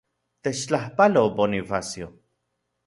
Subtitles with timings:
[0.43, 2.13] Techtlajpalo, Bonifacio.